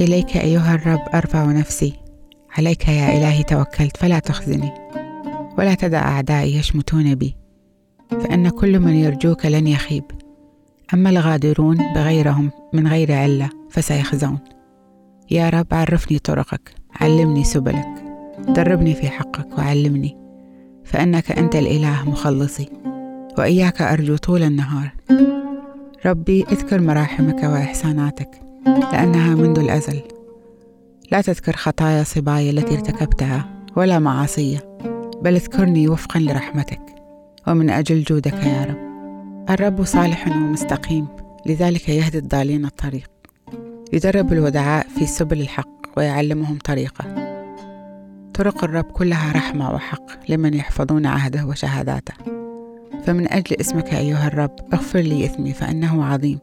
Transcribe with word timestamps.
إليك 0.00 0.36
أيها 0.36 0.74
الرب 0.74 1.00
أرفع 1.14 1.44
نفسي 1.44 1.92
عليك 2.58 2.88
يا 2.88 3.18
إلهي 3.18 3.42
توكلت 3.42 3.96
فلا 3.96 4.18
تخزني 4.18 4.70
ولا 5.58 5.74
تدع 5.74 5.98
أعدائي 5.98 6.56
يشمتون 6.56 7.14
بي 7.14 7.36
فإن 8.10 8.48
كل 8.48 8.80
من 8.80 8.94
يرجوك 8.94 9.46
لن 9.46 9.66
يخيب 9.66 10.04
أما 10.94 11.10
الغادرون 11.10 11.76
بغيرهم 11.94 12.50
من 12.72 12.86
غير 12.86 13.12
علة 13.12 13.50
فسيخزون 13.70 14.38
يا 15.30 15.48
رب 15.48 15.66
عرفني 15.72 16.18
طرقك 16.18 16.74
علمني 17.00 17.44
سبلك 17.44 18.04
دربني 18.48 18.94
في 18.94 19.08
حقك 19.08 19.58
وعلمني 19.58 20.16
فإنك 20.84 21.30
أنت 21.30 21.56
الإله 21.56 22.10
مخلصي 22.10 22.68
وإياك 23.38 23.82
أرجو 23.82 24.16
طول 24.16 24.42
النهار. 24.42 24.92
ربي 26.06 26.42
اذكر 26.52 26.80
مراحمك 26.80 27.42
وإحساناتك 27.42 28.47
لأنها 28.92 29.34
منذ 29.34 29.58
الأزل. 29.58 30.02
لا 31.12 31.20
تذكر 31.20 31.56
خطايا 31.56 32.02
صباي 32.02 32.50
التي 32.50 32.74
ارتكبتها 32.74 33.48
ولا 33.76 33.98
معاصي 33.98 34.58
بل 35.22 35.34
اذكرني 35.34 35.88
وفقا 35.88 36.20
لرحمتك 36.20 36.80
ومن 37.46 37.70
أجل 37.70 38.02
جودك 38.02 38.46
يا 38.46 38.64
رب. 38.64 38.88
الرب 39.50 39.84
صالح 39.84 40.28
ومستقيم 40.28 41.06
لذلك 41.46 41.88
يهدي 41.88 42.18
الضالين 42.18 42.64
الطريق. 42.64 43.10
يدرب 43.92 44.32
الودعاء 44.32 44.86
في 44.88 45.06
سبل 45.06 45.40
الحق 45.40 45.68
ويعلمهم 45.96 46.58
طريقه. 46.58 47.04
طرق 48.34 48.64
الرب 48.64 48.84
كلها 48.84 49.32
رحمة 49.32 49.70
وحق 49.70 50.30
لمن 50.30 50.54
يحفظون 50.54 51.06
عهده 51.06 51.46
وشهاداته. 51.46 52.14
فمن 53.04 53.32
أجل 53.32 53.56
اسمك 53.60 53.94
أيها 53.94 54.26
الرب 54.26 54.56
اغفر 54.72 54.98
لي 54.98 55.24
إثمي 55.24 55.52
فإنه 55.52 56.04
عظيم. 56.04 56.38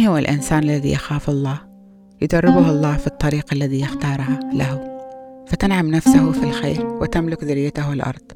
من 0.00 0.06
هو 0.06 0.18
الإنسان 0.18 0.62
الذي 0.62 0.92
يخاف 0.92 1.30
الله؟ 1.30 1.60
يدربه 2.22 2.70
الله 2.70 2.96
في 2.96 3.06
الطريق 3.06 3.44
الذي 3.52 3.80
يختارها 3.80 4.40
له. 4.52 4.98
فتنعم 5.46 5.90
نفسه 5.90 6.32
في 6.32 6.42
الخير 6.42 6.86
وتملك 6.86 7.44
ذريته 7.44 7.92
الأرض. 7.92 8.32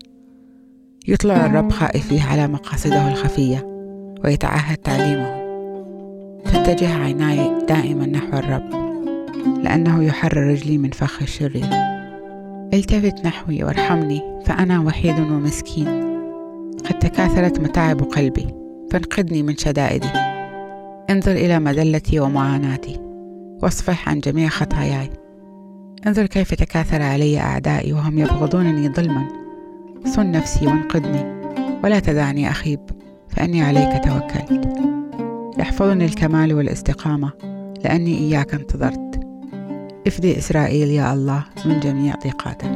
يطلع 1.09 1.47
الرب 1.47 1.73
خائفيه 1.73 2.23
على 2.23 2.49
مقاصده 2.49 3.09
الخفية 3.09 3.67
ويتعهد 4.25 4.77
تعليمه. 4.77 5.45
تتجه 6.45 6.99
عيناي 6.99 7.67
دائما 7.69 8.07
نحو 8.07 8.39
الرب 8.39 8.71
لأنه 9.63 10.05
يحرر 10.05 10.51
رجلي 10.51 10.79
من 10.79 10.91
فخ 10.91 11.23
الشرير 11.23 11.69
التفت 12.75 13.27
نحوي 13.27 13.65
وارحمني 13.65 14.23
فأنا 14.47 14.81
وحيد 14.81 15.21
ومسكين. 15.21 16.19
قد 16.85 16.99
تكاثرت 16.99 17.61
متاعب 17.61 18.03
قلبي 18.03 18.47
فانقذني 18.91 19.43
من 19.43 19.57
شدائدي. 19.57 20.34
انظر 21.11 21.33
إلى 21.33 21.61
مذلتي 21.61 22.21
ومعاناتي. 22.21 23.01
واصفح 23.63 24.09
عن 24.09 24.21
جميع 24.21 24.49
خطاياي. 24.49 25.11
انظر 26.07 26.27
كيف 26.27 26.55
تكاثر 26.55 27.03
علي 27.03 27.39
أعدائي 27.39 27.93
وهم 27.93 28.19
يبغضونني 28.19 28.89
ظلما. 28.89 29.29
صن 30.07 30.33
نفسي 30.33 30.67
وانقذني. 30.67 31.35
ولا 31.85 31.99
تدعني 31.99 32.51
أخيب 32.51 32.81
فأني 33.29 33.63
عليك 33.63 34.05
توكلت. 34.05 34.79
يحفظني 35.59 36.05
الكمال 36.05 36.55
والاستقامة 36.55 37.33
لأني 37.85 38.19
إياك 38.19 38.55
انتظرت. 38.55 39.21
افدي 40.07 40.39
إسرائيل 40.39 40.91
يا 40.91 41.13
الله 41.13 41.45
من 41.67 41.81
جميع 41.81 42.15
ضيقاته 42.23 42.69